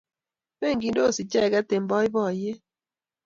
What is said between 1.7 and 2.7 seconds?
eng' poipoiyet